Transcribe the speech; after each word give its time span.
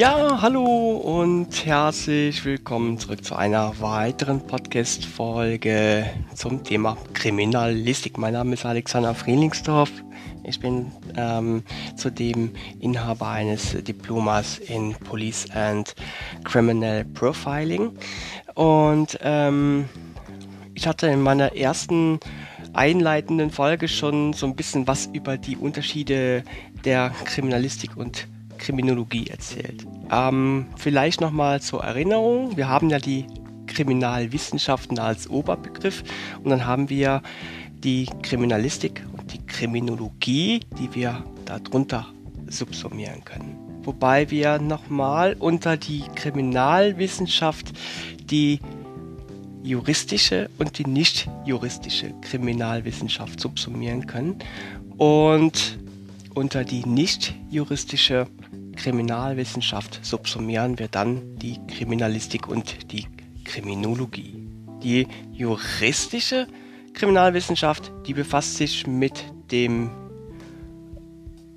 Ja, 0.00 0.40
hallo 0.40 0.96
und 0.96 1.66
herzlich 1.66 2.42
willkommen 2.46 2.96
zurück 2.96 3.22
zu 3.22 3.36
einer 3.36 3.78
weiteren 3.82 4.40
Podcast-Folge 4.40 6.10
zum 6.34 6.64
Thema 6.64 6.96
Kriminalistik. 7.12 8.16
Mein 8.16 8.32
Name 8.32 8.54
ist 8.54 8.64
Alexander 8.64 9.14
Frielingsdorf. 9.14 9.90
Ich 10.42 10.58
bin 10.58 10.90
ähm, 11.18 11.64
zudem 11.96 12.52
Inhaber 12.80 13.28
eines 13.28 13.72
Diplomas 13.84 14.56
in 14.56 14.94
Police 14.94 15.50
and 15.50 15.94
Criminal 16.44 17.04
Profiling. 17.04 17.90
Und 18.54 19.18
ähm, 19.20 19.86
ich 20.72 20.86
hatte 20.86 21.08
in 21.08 21.20
meiner 21.20 21.54
ersten 21.54 22.20
einleitenden 22.72 23.50
Folge 23.50 23.86
schon 23.86 24.32
so 24.32 24.46
ein 24.46 24.56
bisschen 24.56 24.86
was 24.86 25.10
über 25.12 25.36
die 25.36 25.58
Unterschiede 25.58 26.42
der 26.86 27.10
Kriminalistik 27.26 27.98
und 27.98 28.28
Kriminologie 28.60 29.26
erzählt. 29.26 29.86
Ähm, 30.12 30.66
vielleicht 30.76 31.20
nochmal 31.20 31.60
zur 31.60 31.82
Erinnerung. 31.82 32.56
Wir 32.56 32.68
haben 32.68 32.90
ja 32.90 32.98
die 32.98 33.26
Kriminalwissenschaften 33.66 34.98
als 34.98 35.28
Oberbegriff 35.28 36.04
und 36.44 36.50
dann 36.50 36.66
haben 36.66 36.90
wir 36.90 37.22
die 37.72 38.06
Kriminalistik 38.22 39.04
und 39.16 39.32
die 39.32 39.44
Kriminologie, 39.46 40.60
die 40.78 40.94
wir 40.94 41.24
darunter 41.46 42.06
subsumieren 42.48 43.24
können. 43.24 43.56
Wobei 43.82 44.30
wir 44.30 44.58
nochmal 44.58 45.34
unter 45.38 45.76
die 45.76 46.04
Kriminalwissenschaft 46.14 47.72
die 48.30 48.60
juristische 49.62 50.50
und 50.58 50.78
die 50.78 50.86
nicht 50.86 51.28
juristische 51.44 52.12
Kriminalwissenschaft 52.20 53.40
subsumieren 53.40 54.06
können 54.06 54.38
und 54.98 55.78
unter 56.34 56.64
die 56.64 56.84
nicht 56.86 57.34
juristische 57.50 58.26
Kriminalwissenschaft 58.82 60.00
subsumieren 60.02 60.78
wir 60.78 60.88
dann 60.88 61.36
die 61.36 61.58
Kriminalistik 61.66 62.48
und 62.48 62.90
die 62.92 63.06
Kriminologie. 63.44 64.48
Die 64.82 65.06
juristische 65.32 66.46
Kriminalwissenschaft, 66.94 67.92
die 68.06 68.14
befasst 68.14 68.56
sich 68.56 68.86
mit 68.86 69.22
dem 69.52 69.90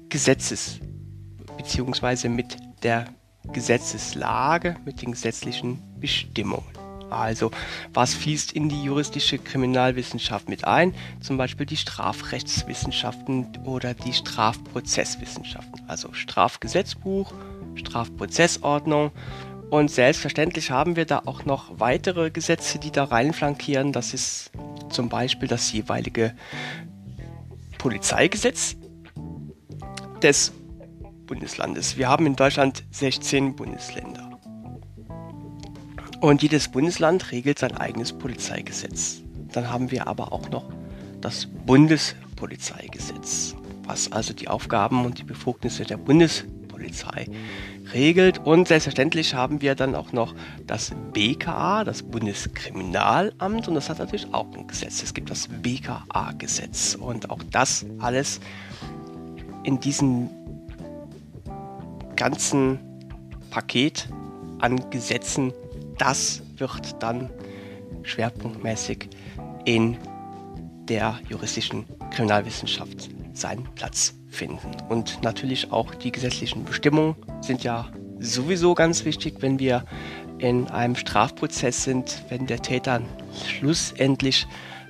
Gesetzes 0.10 0.82
bzw. 1.58 2.28
mit 2.28 2.58
der 2.84 3.06
Gesetzeslage, 3.54 4.76
mit 4.84 5.02
den 5.02 5.12
gesetzlichen 5.14 5.82
Bestimmungen. 6.00 6.83
Also, 7.14 7.52
was 7.94 8.14
fließt 8.14 8.52
in 8.52 8.70
die 8.70 8.84
juristische 8.84 9.38
Kriminalwissenschaft 9.38 10.50
mit 10.50 10.66
ein? 10.66 10.94
Zum 11.22 11.38
Beispiel 11.38 11.66
die 11.66 11.78
Strafrechtswissenschaften 11.78 13.48
oder 13.66 13.94
die 13.94 14.14
Strafprozesswissenschaften. 14.14 15.82
Also 15.88 16.14
Strafgesetzbuch, 16.14 17.34
Strafprozessordnung. 17.76 19.12
Und 19.70 19.90
selbstverständlich 19.90 20.70
haben 20.70 20.96
wir 20.96 21.06
da 21.06 21.24
auch 21.26 21.46
noch 21.46 21.80
weitere 21.80 22.30
Gesetze, 22.30 22.78
die 22.78 22.92
da 22.92 23.06
reinflankieren. 23.06 23.92
Das 23.92 24.14
ist 24.14 24.52
zum 24.90 25.10
Beispiel 25.10 25.48
das 25.48 25.72
jeweilige 25.72 26.36
Polizeigesetz 27.80 28.76
des 30.22 30.54
Bundeslandes. 31.26 31.98
Wir 31.98 32.08
haben 32.08 32.26
in 32.26 32.36
Deutschland 32.36 32.84
16 32.92 33.56
Bundesländer. 33.56 34.33
Und 36.24 36.42
jedes 36.42 36.70
Bundesland 36.70 37.34
regelt 37.34 37.60
sein 37.60 37.76
eigenes 37.76 38.14
Polizeigesetz. 38.14 39.18
Dann 39.52 39.70
haben 39.70 39.92
wir 39.92 40.08
aber 40.08 40.32
auch 40.32 40.50
noch 40.50 40.72
das 41.20 41.50
Bundespolizeigesetz, 41.66 43.58
was 43.84 44.10
also 44.10 44.34
die 44.34 44.48
Aufgaben 44.48 45.04
und 45.04 45.18
die 45.18 45.26
Befugnisse 45.26 45.84
der 45.84 45.98
Bundespolizei 45.98 47.28
regelt. 47.94 48.38
Und 48.38 48.70
selbstverständlich 48.70 49.34
haben 49.34 49.60
wir 49.60 49.76
dann 49.76 49.96
auch 49.96 50.14
noch 50.14 50.34
das 50.66 50.94
BKA, 51.12 51.84
das 51.84 52.04
Bundeskriminalamt, 52.04 53.68
und 53.68 53.74
das 53.76 53.90
hat 53.90 54.00
natürlich 54.00 54.34
auch 54.34 54.48
ein 54.56 54.66
Gesetz. 54.66 55.04
Es 55.04 55.14
gibt 55.14 55.30
das 55.30 55.50
BKA-Gesetz. 55.50 56.96
Und 56.96 57.32
auch 57.32 57.44
das 57.52 57.86
alles 58.00 58.40
in 59.66 59.82
diesem 59.82 60.30
ganzen 62.16 62.80
Paket 63.50 64.08
an 64.60 64.90
Gesetzen 64.90 65.52
das 65.98 66.42
wird 66.58 67.02
dann 67.02 67.30
schwerpunktmäßig 68.04 69.10
in 69.66 69.98
der 70.88 71.20
juristischen 71.30 71.86
Kriminalwissenschaft 72.12 73.10
seinen 73.34 73.64
Platz 73.76 74.14
finden. 74.30 74.72
Und 74.90 75.24
natürlich 75.24 75.72
auch 75.72 75.96
die 75.96 76.12
gesetzlichen 76.12 76.66
Bestimmungen 76.66 77.16
sind 77.42 77.64
ja 77.64 77.88
sowieso 78.20 78.74
ganz 78.74 79.06
wichtig, 79.06 79.36
wenn 79.40 79.60
wir 79.60 79.86
in 80.40 80.68
einem 80.68 80.96
Strafprozess 80.96 81.84
sind, 81.84 82.24
wenn 82.30 82.48
der 82.48 82.62
Täter 82.62 83.02
schlussendlich 83.48 84.48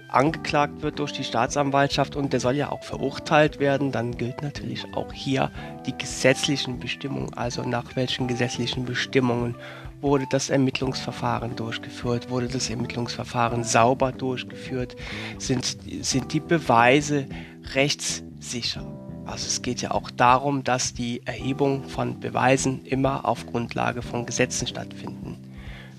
angeklagt 0.09 0.81
wird 0.83 0.99
durch 0.99 1.11
die 1.11 1.23
Staatsanwaltschaft 1.23 2.15
und 2.15 2.33
der 2.33 2.39
soll 2.39 2.55
ja 2.55 2.71
auch 2.71 2.83
verurteilt 2.83 3.59
werden, 3.59 3.91
dann 3.91 4.15
gilt 4.15 4.43
natürlich 4.43 4.85
auch 4.93 5.11
hier 5.11 5.51
die 5.87 5.97
gesetzlichen 5.97 6.79
Bestimmungen, 6.79 7.33
also 7.33 7.63
nach 7.63 7.95
welchen 7.95 8.27
gesetzlichen 8.27 8.85
Bestimmungen 8.85 9.55
wurde 10.03 10.27
das 10.29 10.49
Ermittlungsverfahren 10.49 11.55
durchgeführt, 11.55 12.29
wurde 12.29 12.47
das 12.47 12.69
Ermittlungsverfahren 12.69 13.63
sauber 13.63 14.11
durchgeführt, 14.11 14.95
sind, 15.39 15.77
sind 16.01 16.33
die 16.33 16.41
Beweise 16.41 17.25
rechtssicher. 17.73 18.85
Also 19.25 19.47
es 19.47 19.61
geht 19.61 19.81
ja 19.81 19.91
auch 19.91 20.11
darum, 20.11 20.63
dass 20.63 20.93
die 20.93 21.25
Erhebung 21.25 21.87
von 21.87 22.19
Beweisen 22.19 22.85
immer 22.85 23.25
auf 23.25 23.45
Grundlage 23.47 24.01
von 24.01 24.25
Gesetzen 24.25 24.67
stattfinden 24.67 25.37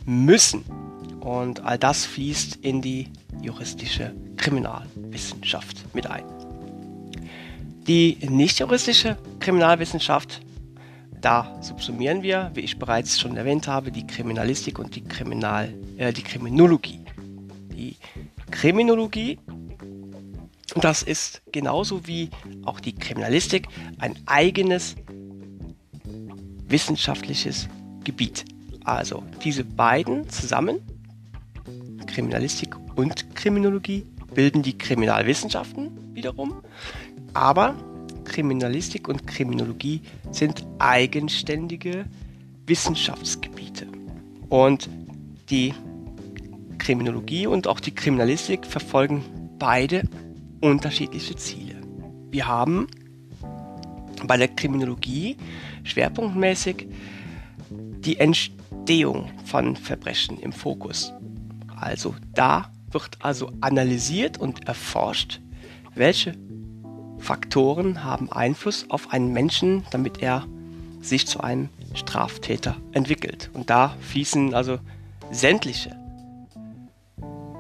müssen. 0.05 0.65
Und 1.21 1.65
all 1.65 1.79
das 1.79 2.05
fließt 2.05 2.57
in 2.57 2.83
die 2.83 3.09
juristische 3.41 4.15
Kriminalwissenschaft 4.37 5.95
mit 5.95 6.07
ein. 6.07 6.25
Die 7.87 8.19
nicht 8.29 8.61
juristische 8.61 9.17
Kriminalwissenschaft, 9.41 10.43
da 11.25 11.57
subsumieren 11.63 12.23
wir, 12.23 12.51
wie 12.55 12.61
ich 12.61 12.79
bereits 12.79 13.19
schon 13.19 13.37
erwähnt 13.37 13.67
habe, 13.67 13.91
die 13.91 14.07
Kriminalistik 14.07 14.79
und 14.79 14.95
die, 14.95 15.03
Kriminal, 15.03 15.73
äh, 15.97 16.13
die 16.13 16.23
Kriminologie. 16.23 17.01
Die 17.73 17.97
Kriminologie, 18.51 19.39
das 20.77 21.03
ist 21.03 21.43
genauso 21.51 22.07
wie 22.07 22.29
auch 22.65 22.79
die 22.79 22.95
Kriminalistik 22.95 23.69
ein 23.99 24.17
eigenes 24.27 24.97
wissenschaftliches 26.69 27.69
Gebiet. 28.05 28.45
Also 28.85 29.23
diese 29.43 29.65
beiden 29.65 30.29
zusammen 30.29 30.81
Kriminalistik 32.07 32.77
und 32.97 33.35
Kriminologie 33.35 34.07
bilden 34.35 34.63
die 34.63 34.77
Kriminalwissenschaften 34.77 36.15
wiederum, 36.15 36.61
aber 37.33 37.75
Kriminalistik 38.25 39.09
und 39.09 39.27
Kriminologie 39.27 40.03
sind 40.33 40.64
eigenständige 40.85 42.05
Wissenschaftsgebiete. 42.67 43.87
Und 44.51 44.91
die 45.49 45.73
Kriminologie 46.79 47.47
und 47.47 47.67
auch 47.67 47.81
die 47.81 47.95
Kriminalistik 47.95 48.67
verfolgen 48.67 49.25
beide 49.59 50.03
unterschiedliche 50.61 51.37
Ziele. 51.37 51.81
Wir 52.31 52.47
haben 52.47 52.87
bei 54.27 54.37
der 54.37 54.49
Kriminologie 54.49 55.39
schwerpunktmäßig 55.85 56.87
die 57.71 58.19
Entstehung 58.19 59.31
von 59.47 59.77
Verbrechen 59.77 60.39
im 60.39 60.53
Fokus. 60.53 61.13
Also 61.77 62.15
da 62.35 62.71
wird 62.91 63.19
also 63.21 63.51
analysiert 63.63 64.39
und 64.39 64.69
erforscht, 64.69 65.41
welche 65.95 66.37
Faktoren 67.19 68.05
haben 68.05 68.31
Einfluss 68.31 68.85
auf 68.91 69.13
einen 69.13 69.33
Menschen, 69.33 69.85
damit 69.91 70.21
er 70.21 70.47
sich 71.05 71.27
zu 71.27 71.41
einem 71.41 71.69
Straftäter 71.95 72.77
entwickelt. 72.93 73.51
Und 73.53 73.71
da 73.71 73.95
fließen 74.01 74.55
also 74.55 74.79
sämtliche 75.31 75.97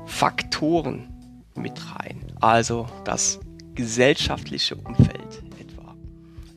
Faktoren 0.06 1.08
mit 1.54 1.80
rein. 1.94 2.20
Also 2.40 2.86
das 3.04 3.40
gesellschaftliche 3.74 4.76
Umfeld 4.76 5.42
etwa. 5.60 5.94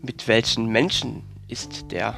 Mit 0.02 0.28
welchen 0.28 0.68
Menschen 0.68 1.24
ist 1.48 1.92
der 1.92 2.16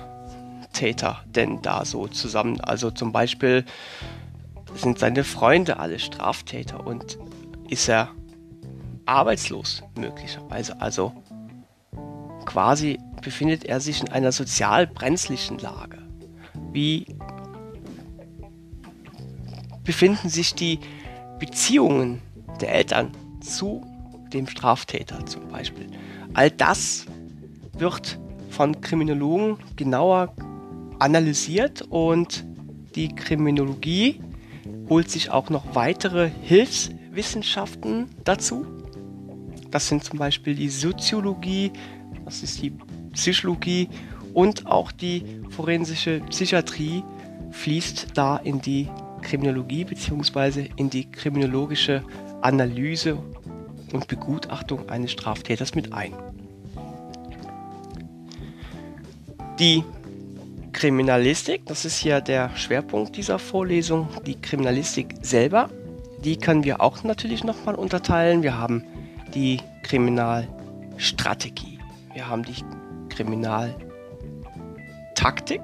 Täter 0.73 1.23
denn 1.25 1.61
da 1.61 1.85
so 1.85 2.07
zusammen? 2.07 2.61
Also 2.61 2.91
zum 2.91 3.11
Beispiel 3.11 3.65
sind 4.75 4.99
seine 4.99 5.23
Freunde 5.23 5.79
alle 5.79 5.99
Straftäter 5.99 6.85
und 6.85 7.17
ist 7.69 7.89
er 7.89 8.09
arbeitslos 9.05 9.83
möglicherweise. 9.95 10.79
Also 10.79 11.13
quasi 12.45 12.99
befindet 13.21 13.65
er 13.65 13.79
sich 13.79 14.01
in 14.01 14.09
einer 14.09 14.31
sozial 14.31 14.87
brenzlichen 14.87 15.57
Lage. 15.59 15.97
Wie 16.71 17.05
befinden 19.83 20.29
sich 20.29 20.53
die 20.53 20.79
Beziehungen 21.39 22.21
der 22.61 22.73
Eltern 22.73 23.11
zu 23.41 23.85
dem 24.33 24.47
Straftäter 24.47 25.25
zum 25.25 25.47
Beispiel? 25.47 25.87
All 26.33 26.51
das 26.51 27.05
wird 27.77 28.19
von 28.49 28.79
Kriminologen 28.81 29.57
genauer 29.75 30.33
analysiert 30.99 31.81
und 31.89 32.45
die 32.95 33.09
Kriminologie 33.09 34.21
holt 34.89 35.09
sich 35.09 35.31
auch 35.31 35.49
noch 35.49 35.75
weitere 35.75 36.29
Hilfswissenschaften 36.41 38.09
dazu. 38.23 38.65
Das 39.71 39.87
sind 39.87 40.03
zum 40.03 40.19
Beispiel 40.19 40.55
die 40.55 40.69
Soziologie, 40.69 41.71
das 42.25 42.43
ist 42.43 42.61
die 42.61 42.73
Psychologie 43.19 43.89
und 44.33 44.65
auch 44.65 44.91
die 44.91 45.41
forensische 45.49 46.21
Psychiatrie 46.29 47.03
fließt 47.51 48.07
da 48.13 48.37
in 48.37 48.61
die 48.61 48.87
Kriminologie 49.21 49.83
bzw. 49.83 50.69
in 50.77 50.89
die 50.89 51.11
kriminologische 51.11 52.03
Analyse 52.41 53.17
und 53.91 54.07
Begutachtung 54.07 54.87
eines 54.89 55.11
Straftäters 55.11 55.75
mit 55.75 55.91
ein. 55.91 56.13
Die 59.59 59.83
Kriminalistik, 60.71 61.65
das 61.65 61.83
ist 61.83 62.03
ja 62.03 62.21
der 62.21 62.55
Schwerpunkt 62.55 63.17
dieser 63.17 63.39
Vorlesung, 63.39 64.07
die 64.25 64.39
Kriminalistik 64.39 65.15
selber, 65.21 65.69
die 66.23 66.37
können 66.37 66.63
wir 66.63 66.79
auch 66.79 67.03
natürlich 67.03 67.43
nochmal 67.43 67.75
unterteilen. 67.75 68.43
Wir 68.43 68.57
haben 68.57 68.85
die 69.33 69.59
Kriminalstrategie, 69.83 71.79
wir 72.13 72.29
haben 72.29 72.43
die 72.43 72.55
Kriminaltaktik, 73.19 75.61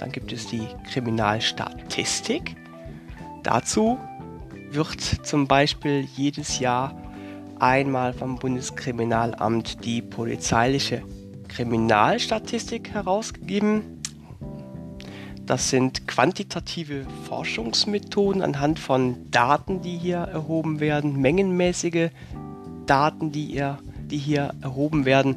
dann 0.00 0.10
gibt 0.10 0.32
es 0.32 0.46
die 0.46 0.66
Kriminalstatistik. 0.90 2.56
Dazu 3.42 3.98
wird 4.70 5.00
zum 5.00 5.46
Beispiel 5.46 6.08
jedes 6.16 6.58
Jahr 6.58 6.96
einmal 7.58 8.14
vom 8.14 8.38
Bundeskriminalamt 8.38 9.84
die 9.84 10.00
polizeiliche 10.00 11.02
Kriminalstatistik 11.48 12.94
herausgegeben. 12.94 14.00
Das 15.44 15.68
sind 15.68 16.08
quantitative 16.08 17.04
Forschungsmethoden 17.28 18.40
anhand 18.40 18.78
von 18.78 19.30
Daten, 19.30 19.82
die 19.82 19.98
hier 19.98 20.20
erhoben 20.20 20.80
werden, 20.80 21.20
mengenmäßige 21.20 22.08
Daten, 22.86 23.30
die 23.30 23.44
hier, 23.44 23.76
die 24.10 24.16
hier 24.16 24.54
erhoben 24.62 25.04
werden. 25.04 25.36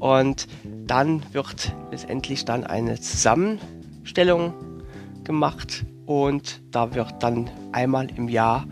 Und 0.00 0.48
dann 0.86 1.22
wird 1.32 1.74
letztendlich 1.90 2.44
dann 2.44 2.64
eine 2.64 2.98
Zusammenstellung 3.00 4.54
gemacht 5.24 5.84
und 6.06 6.60
da 6.72 6.94
wird 6.94 7.22
dann 7.22 7.50
einmal 7.70 8.08
im 8.16 8.28
Jahr 8.28 8.66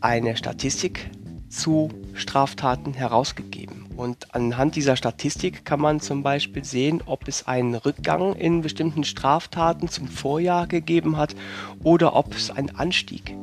eine 0.00 0.36
Statistik 0.36 1.10
zu 1.48 1.88
Straftaten 2.14 2.92
herausgegeben. 2.92 3.86
Und 3.96 4.34
anhand 4.34 4.76
dieser 4.76 4.96
Statistik 4.96 5.64
kann 5.64 5.80
man 5.80 6.00
zum 6.00 6.22
Beispiel 6.22 6.64
sehen, 6.64 7.02
ob 7.06 7.28
es 7.28 7.46
einen 7.46 7.74
Rückgang 7.74 8.34
in 8.34 8.60
bestimmten 8.60 9.04
Straftaten 9.04 9.88
zum 9.88 10.06
Vorjahr 10.06 10.66
gegeben 10.66 11.16
hat 11.16 11.34
oder 11.82 12.14
ob 12.14 12.34
es 12.34 12.50
einen 12.50 12.76
Anstieg 12.76 13.34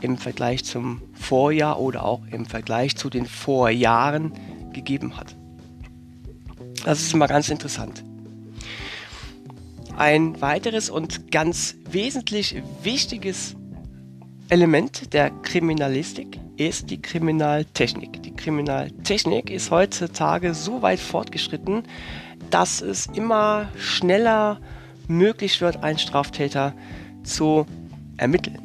im 0.00 0.16
Vergleich 0.16 0.64
zum 0.64 1.02
Vorjahr 1.14 1.78
oder 1.80 2.04
auch 2.04 2.22
im 2.30 2.46
Vergleich 2.46 2.96
zu 2.96 3.10
den 3.10 3.26
Vorjahren 3.26 4.32
gegeben 4.72 5.16
hat. 5.16 5.36
Das 6.84 7.00
ist 7.00 7.12
immer 7.12 7.26
ganz 7.26 7.48
interessant. 7.48 8.02
Ein 9.96 10.40
weiteres 10.40 10.88
und 10.88 11.30
ganz 11.30 11.76
wesentlich 11.90 12.62
wichtiges 12.82 13.54
Element 14.48 15.12
der 15.12 15.30
Kriminalistik 15.30 16.40
ist 16.56 16.90
die 16.90 17.00
Kriminaltechnik. 17.00 18.22
Die 18.22 18.34
Kriminaltechnik 18.34 19.50
ist 19.50 19.70
heutzutage 19.70 20.54
so 20.54 20.82
weit 20.82 21.00
fortgeschritten, 21.00 21.84
dass 22.50 22.80
es 22.80 23.06
immer 23.06 23.68
schneller 23.76 24.60
möglich 25.06 25.60
wird, 25.60 25.82
einen 25.82 25.98
Straftäter 25.98 26.74
zu 27.22 27.66
ermitteln. 28.16 28.58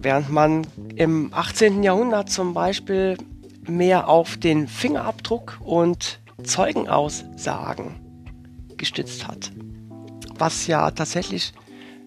Während 0.00 0.30
man 0.30 0.66
im 0.94 1.32
18. 1.34 1.82
Jahrhundert 1.82 2.30
zum 2.30 2.54
Beispiel 2.54 3.16
mehr 3.66 4.08
auf 4.08 4.36
den 4.36 4.68
Fingerabdruck 4.68 5.60
und 5.64 6.20
Zeugenaussagen 6.44 7.96
gestützt 8.76 9.26
hat, 9.26 9.50
was 10.38 10.66
ja 10.66 10.90
tatsächlich 10.90 11.52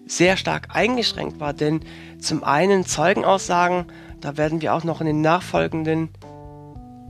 sehr 0.06 0.36
stark 0.36 0.74
eingeschränkt 0.74 1.38
war, 1.38 1.52
denn 1.52 1.80
zum 2.18 2.42
einen 2.42 2.86
Zeugenaussagen, 2.86 3.86
da 4.20 4.36
werden 4.36 4.62
wir 4.62 4.74
auch 4.74 4.84
noch 4.84 5.00
in 5.00 5.06
den 5.06 5.20
nachfolgenden 5.20 6.10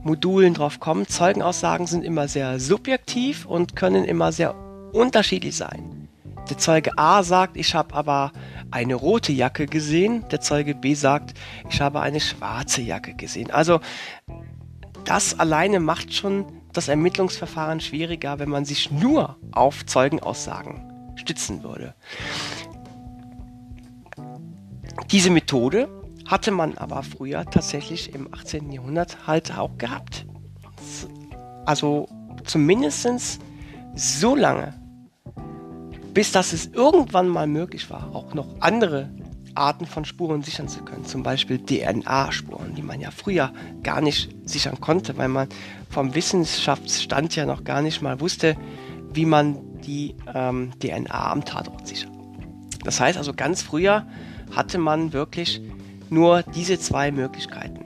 Modulen 0.03 0.53
drauf 0.53 0.79
kommen. 0.79 1.07
Zeugenaussagen 1.07 1.87
sind 1.87 2.03
immer 2.03 2.27
sehr 2.27 2.59
subjektiv 2.59 3.45
und 3.45 3.75
können 3.75 4.03
immer 4.03 4.31
sehr 4.31 4.53
unterschiedlich 4.91 5.55
sein. 5.55 6.09
Der 6.49 6.57
Zeuge 6.57 6.91
A 6.97 7.23
sagt, 7.23 7.55
ich 7.55 7.73
habe 7.73 7.95
aber 7.95 8.33
eine 8.69 8.95
rote 8.95 9.31
Jacke 9.31 9.65
gesehen. 9.65 10.25
Der 10.29 10.41
Zeuge 10.41 10.75
B 10.75 10.93
sagt, 10.93 11.35
ich 11.69 11.79
habe 11.79 12.01
eine 12.01 12.19
schwarze 12.19 12.81
Jacke 12.81 13.13
gesehen. 13.15 13.49
Also 13.49 13.79
das 15.05 15.39
alleine 15.39 15.79
macht 15.79 16.13
schon 16.13 16.45
das 16.73 16.87
Ermittlungsverfahren 16.87 17.79
schwieriger, 17.79 18.39
wenn 18.39 18.49
man 18.49 18.65
sich 18.65 18.91
nur 18.91 19.37
auf 19.51 19.85
Zeugenaussagen 19.85 21.13
stützen 21.15 21.63
würde. 21.63 21.93
Diese 25.11 25.29
Methode 25.29 25.87
hatte 26.25 26.51
man 26.51 26.77
aber 26.77 27.03
früher 27.03 27.45
tatsächlich 27.45 28.13
im 28.13 28.33
18. 28.33 28.71
Jahrhundert 28.71 29.27
halt 29.27 29.57
auch 29.57 29.77
gehabt. 29.77 30.25
Also 31.65 32.07
zumindest 32.43 33.39
so 33.95 34.35
lange, 34.35 34.73
bis 36.13 36.31
dass 36.31 36.53
es 36.53 36.67
irgendwann 36.67 37.27
mal 37.27 37.47
möglich 37.47 37.89
war, 37.89 38.13
auch 38.15 38.33
noch 38.33 38.47
andere 38.59 39.09
Arten 39.55 39.85
von 39.85 40.05
Spuren 40.05 40.43
sichern 40.43 40.67
zu 40.67 40.83
können. 40.83 41.05
Zum 41.05 41.23
Beispiel 41.23 41.59
DNA-Spuren, 41.59 42.75
die 42.75 42.81
man 42.81 42.99
ja 42.99 43.11
früher 43.11 43.53
gar 43.83 44.01
nicht 44.01 44.35
sichern 44.45 44.79
konnte, 44.81 45.17
weil 45.17 45.27
man 45.27 45.47
vom 45.89 46.15
Wissenschaftsstand 46.15 47.35
ja 47.35 47.45
noch 47.45 47.63
gar 47.63 47.81
nicht 47.81 48.01
mal 48.01 48.19
wusste, 48.19 48.55
wie 49.13 49.25
man 49.25 49.57
die 49.81 50.15
ähm, 50.33 50.71
DNA 50.79 51.31
am 51.31 51.45
Tatort 51.45 51.87
sichert. 51.87 52.11
Das 52.83 52.99
heißt 52.99 53.17
also, 53.17 53.33
ganz 53.33 53.61
früher 53.61 54.05
hatte 54.55 54.77
man 54.77 55.13
wirklich 55.13 55.61
nur 56.09 56.43
diese 56.43 56.79
zwei 56.79 57.11
Möglichkeiten. 57.11 57.85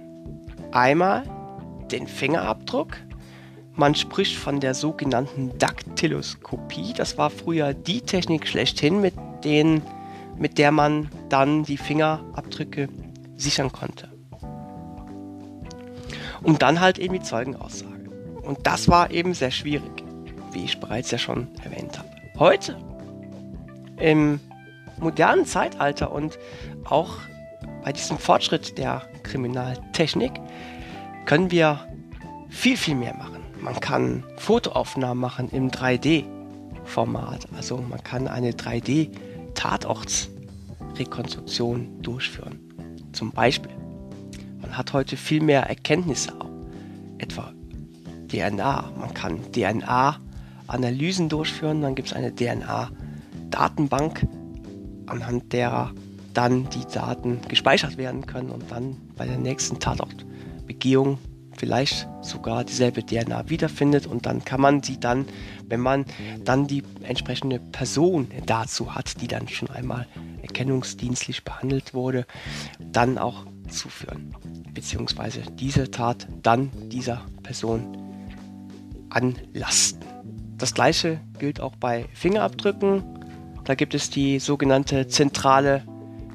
Einmal 0.72 1.24
den 1.92 2.08
Fingerabdruck. 2.08 2.98
Man 3.74 3.94
spricht 3.96 4.36
von 4.36 4.59
der 4.59 4.74
sogenannten 4.74 5.57
Daktyloskopie. 5.59 6.94
Das 6.94 7.18
war 7.18 7.30
früher 7.30 7.74
die 7.74 8.02
Technik 8.02 8.47
schlechthin, 8.47 9.02
mit, 9.02 9.14
denen, 9.44 9.83
mit 10.38 10.58
der 10.58 10.72
man 10.72 11.10
dann 11.30 11.64
die 11.64 11.78
Fingerabdrücke 11.78 12.90
sichern 13.36 13.72
konnte. 13.72 14.10
Und 16.44 16.62
dann 16.62 16.80
halt 16.80 17.00
eben 17.00 17.14
die 17.14 17.22
Zeugenaussage. 17.22 18.10
Und 18.42 18.66
das 18.66 18.88
war 18.88 19.12
eben 19.12 19.34
sehr 19.34 19.52
schwierig, 19.52 20.04
wie 20.52 20.64
ich 20.64 20.80
bereits 20.80 21.12
ja 21.12 21.18
schon 21.18 21.48
erwähnt 21.64 21.98
habe. 21.98 22.10
Heute, 22.40 22.78
im 24.00 24.40
modernen 25.00 25.46
Zeitalter 25.46 26.12
und 26.12 26.38
auch 26.86 27.18
bei 27.84 27.92
diesem 27.92 28.18
Fortschritt 28.18 28.78
der 28.78 29.02
Kriminaltechnik 29.24 30.32
können 31.26 31.52
wir 31.52 31.80
viel, 32.50 32.78
viel 32.78 32.96
mehr 32.96 33.16
machen. 33.16 33.44
Man 33.60 33.80
kann 33.80 34.24
Fotoaufnahmen 34.38 35.20
machen 35.20 35.50
im 35.52 35.72
3D-Format. 35.72 37.48
Also 37.56 37.78
man 37.78 38.04
kann 38.04 38.28
eine 38.28 38.52
3D-Tatortsrekonstruktion 39.57 42.02
durchführen. 42.02 42.59
Zum 43.11 43.31
Beispiel. 43.31 43.76
Man 44.61 44.78
hat 44.78 44.94
heute 44.94 45.18
viel 45.18 45.42
mehr 45.42 45.64
Erkenntnisse, 45.64 46.31
etwa 47.18 47.52
DNA. 48.28 48.92
Man 48.97 49.14
kann 49.14 49.52
DNA-Analysen 49.52 51.28
durchführen. 51.30 51.81
Dann 51.81 51.95
gibt 51.95 52.09
es 52.09 52.14
eine 52.14 52.33
DNA-Datenbank, 52.33 54.28
anhand 55.07 55.52
derer 55.54 55.92
dann 56.33 56.69
die 56.69 56.85
Daten 56.94 57.40
gespeichert 57.47 57.97
werden 57.97 58.26
können 58.28 58.52
und 58.52 58.69
dann 58.69 58.97
bei 59.16 59.26
der 59.26 59.37
nächsten 59.37 59.80
Tatortbegehung 59.80 61.18
vielleicht 61.57 62.07
sogar 62.21 62.64
dieselbe 62.64 63.06
DNA 63.06 63.49
wiederfindet 63.49 64.07
und 64.07 64.26
dann 64.26 64.45
kann 64.45 64.61
man 64.61 64.83
sie 64.83 64.99
dann, 64.99 65.26
wenn 65.68 65.80
man 65.80 66.06
dann 66.45 66.68
die 66.68 66.83
entsprechende 67.04 67.59
Person 67.59 68.28
dazu 68.45 68.95
hat, 68.95 69.21
die 69.21 69.28
dann 69.28 69.47
schon 69.47 69.69
einmal 69.69 70.07
erkennungsdienstlich 70.42 71.44
behandelt 71.44 71.94
wurde, 71.94 72.26
dann 72.80 73.18
auch 73.18 73.45
zuführen, 73.69 74.35
beziehungsweise 74.73 75.42
diese 75.42 75.92
Tat 75.92 76.28
dann 76.42 76.71
dieser 76.90 77.26
Person 77.44 77.97
anlasten. 79.09 80.02
Das 80.57 80.73
gleiche 80.73 81.19
gilt 81.37 81.59
auch 81.59 81.76
bei 81.76 82.06
Fingerabdrücken. 82.14 83.04
Da 83.64 83.76
gibt 83.76 83.94
es 83.94 84.09
die 84.09 84.40
sogenannte 84.40 85.07
zentrale 85.07 85.83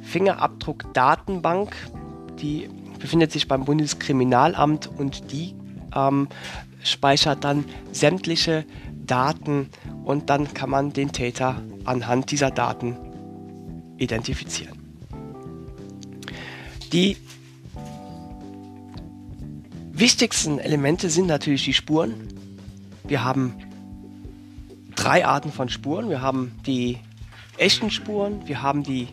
Fingerabdruckdatenbank, 0.03 1.75
die 2.41 2.69
befindet 3.03 3.33
sich 3.33 3.49
beim 3.49 3.65
Bundeskriminalamt 3.65 4.87
und 4.87 5.33
die 5.33 5.55
ähm, 5.95 6.29
speichert 6.85 7.43
dann 7.45 7.65
sämtliche 7.91 8.65
Daten 9.05 9.69
und 10.05 10.31
dann 10.31 10.55
kann 10.55 10.71
man 10.71 10.93
den 10.93 11.11
Täter 11.11 11.61
anhand 11.85 12.31
dieser 12.31 12.53
Daten 12.53 12.97
identifizieren. 13.99 14.79
Die 16.93 17.17
wichtigsten 19.91 20.61
Elemente 20.61 21.11
sind 21.11 21.27
natürlich 21.27 21.65
die 21.65 21.75
Spuren. 21.75 22.15
Wir 23.03 23.25
haben 23.25 23.55
drei 24.95 25.27
Arten 25.27 25.51
von 25.51 25.69
Spuren. 25.69 26.09
Wir 26.09 26.23
haben 26.23 26.53
die 26.67 26.99
echten 27.57 27.91
Spuren, 27.91 28.47
wir 28.47 28.63
haben 28.63 28.85
die 28.85 29.09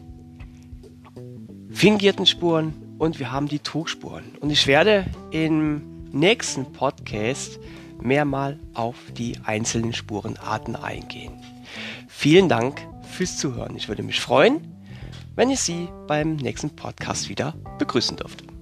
fingierten 1.72 2.28
Spuren 2.28 2.74
und 3.00 3.18
wir 3.18 3.32
haben 3.32 3.48
die 3.48 3.60
Trugspuren. 3.60 4.36
Und 4.40 4.52
ich 4.52 4.68
werde 4.68 5.06
im 5.32 5.82
nächsten 6.12 6.72
Podcast 6.72 7.60
mehrmal 8.00 8.60
auf 8.76 8.96
die 9.18 9.38
einzelnen 9.44 9.94
Spurenarten 9.94 10.76
eingehen. 10.76 11.34
Vielen 12.08 12.50
Dank 12.50 12.86
fürs 13.04 13.38
Zuhören. 13.38 13.76
Ich 13.76 13.88
würde 13.88 14.04
mich 14.04 14.20
freuen, 14.20 14.62
wenn 15.36 15.50
ich 15.50 15.62
Sie 15.62 15.88
beim 16.08 16.36
nächsten 16.36 16.70
Podcast 16.76 17.30
wieder 17.30 17.56
begrüßen 17.80 18.18
dürfte. 18.18 18.59